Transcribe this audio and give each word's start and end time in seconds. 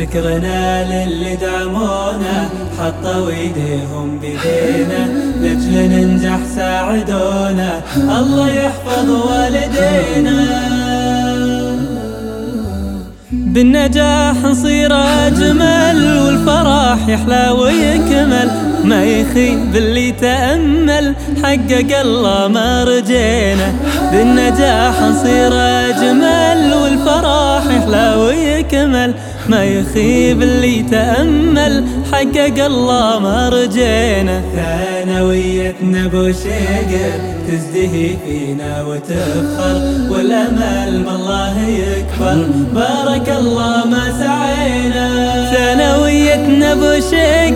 شكرنا 0.00 0.84
للي 0.84 1.36
دعمونا 1.36 2.48
حطوا 2.78 3.30
ايديهم 3.30 4.18
بيدينا 4.20 5.06
لجل 5.40 5.88
ننجح 5.92 6.38
ساعدونا 6.56 7.80
الله 7.96 8.48
يحفظ 8.48 9.10
والدينا. 9.10 10.40
بالنجاح 13.32 14.36
نصير 14.44 14.92
أجمل 15.26 16.18
والفرح 16.18 17.08
يحلى 17.08 17.50
ويكمل. 17.50 18.69
ما 18.84 19.04
يخيب 19.04 19.76
اللي 19.76 20.12
تأمل. 20.12 21.14
حقق 21.42 22.00
الله 22.00 22.48
ما 22.48 22.84
رجينا. 22.84 23.72
بالنجاح 24.12 25.02
نصير 25.02 25.52
أجمل 25.54 26.74
والفرح 26.74 27.62
يحلى 27.76 28.14
ويكمل. 28.18 29.14
ما 29.48 29.64
يخيب 29.64 30.42
اللي 30.42 30.82
تأمل. 30.82 31.84
حقق 32.12 32.64
الله 32.64 33.18
ما 33.18 33.48
رجينا. 33.48 34.42
ثانويتنا 34.56 36.06
بوشيقر 36.06 37.20
تزدهي 37.48 38.16
فينا 38.26 38.82
وتفخر 38.82 39.80
والأمل 40.10 41.04
بالله 41.04 41.54
يكبر. 41.68 42.46
بارك 42.74 43.28
الله 43.38 43.84
ما 43.86 44.12
سعينا. 44.18 45.50
ثانويتنا 45.54 46.74
بوشيقر 46.74 47.49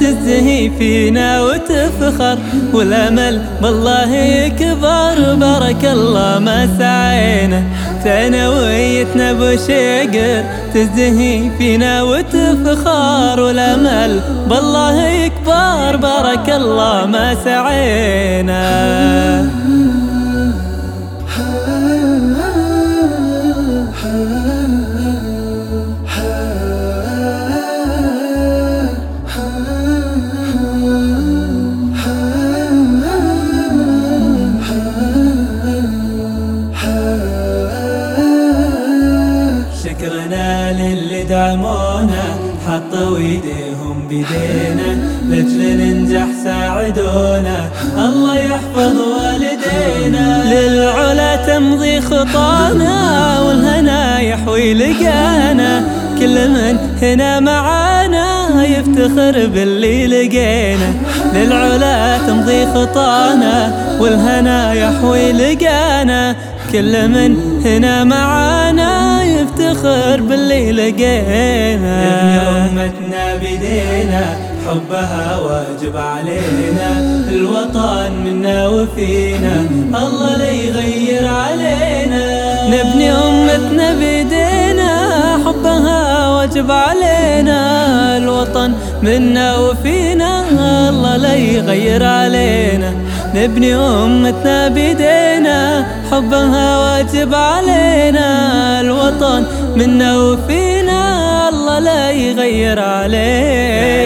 تزدهي 0.00 0.70
فينا 0.78 1.42
وتفخر 1.42 2.38
والأمل 2.72 3.42
بالله 3.62 4.14
يكبر. 4.14 5.34
بارك 5.34 5.84
الله 5.84 6.38
ما 6.38 6.68
سعينا 6.78 7.62
ثانويتنا 8.04 9.32
بوشيقر 9.32 10.44
تزدهي 10.74 11.50
فينا 11.58 12.02
وتفخر 12.02 13.40
والأمل 13.40 14.20
بالله 14.50 15.08
يكبر. 15.08 15.96
بارك 15.96 16.50
الله 16.50 17.06
ما 17.06 17.34
سعينا. 17.44 18.64
شكرنا 39.98 40.72
للي 40.72 41.22
دعمونا 41.22 42.24
حطوا 42.66 43.16
إيديهم 43.16 44.08
بيدينا 44.08 44.90
لجل 45.24 45.76
ننجح 45.76 46.26
ساعدونا. 46.44 47.70
الله 47.98 48.38
يحفظ 48.38 48.96
والدينا. 49.00 50.54
للعلا 50.54 51.36
تمضي 51.36 52.00
خطانا 52.00 53.40
والهنا 53.40 54.20
يحوي 54.20 54.74
لقانا. 54.74 55.82
كل 56.18 56.48
من 56.48 56.78
هنا 57.02 57.40
معانا. 57.40 58.37
يفتخر 58.78 59.46
باللي 59.46 60.06
لقينا. 60.06 60.90
للعلا 61.34 62.18
تمضي 62.18 62.66
خطانا 62.66 63.72
والهنا 64.00 64.72
يحوي 64.72 65.32
لقانا. 65.32 66.36
كل 66.72 67.08
من 67.08 67.30
هنا 67.64 68.04
معانا 68.04 69.22
يفتخر 69.24 70.20
باللي 70.20 70.72
لقينا. 70.72 71.96
ابن 72.08 72.78
أمتنا 72.78 73.24
بدينا 73.36 74.24
حبها 74.66 75.38
واجب 75.38 75.96
علينا. 75.96 76.88
الوطن 77.28 78.12
منا 78.24 78.68
وفينا 78.68 79.66
الله 79.98 80.36
لا 80.36 80.50
يغير 80.50 81.26
علينا. 81.26 82.24
نبني 82.68 83.12
أمتنا 83.12 83.37
واجب 86.58 86.70
علينا 86.70 88.16
الوطن 88.16 88.72
منا 89.02 89.56
وفينا 89.56 90.30
الله 90.88 91.16
لا 91.16 91.34
يغير 91.34 92.04
علينا. 92.04 92.94
نبني 93.34 93.74
أمتنا 93.74 94.68
بدينا 94.68 95.86
حبها 96.10 96.78
واجب 96.78 97.34
علينا 97.34 98.26
الوطن 98.80 99.46
منا 99.76 100.18
وفينا 100.18 101.48
الله 101.48 101.78
لا 101.78 102.10
يغير 102.10 102.78
علينا. 102.80 103.97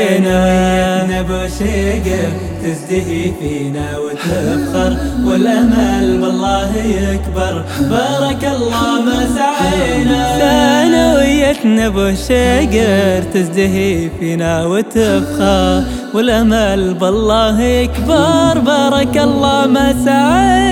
نبو 1.23 1.49
شقر 1.59 2.33
تزدهي 2.63 3.33
فينا 3.41 3.99
وتفخر 3.99 4.97
والأمل 5.25 6.19
بالله 6.21 6.71
يكبر. 6.77 7.65
بارك 7.81 8.45
الله 8.45 9.01
ما 9.07 9.21
سعينا. 9.37 10.39
ثانويتنا 10.39 11.89
بشقر 11.89 13.23
تزدهي 13.35 14.11
فينا 14.21 14.67
وتفخر 14.67 15.83
والأمل 16.15 16.95
بالله 16.95 17.61
يكبر. 17.61 18.59
بارك 18.59 19.17
الله 19.19 19.67
ما 19.67 19.95
سعينا. 20.05 20.72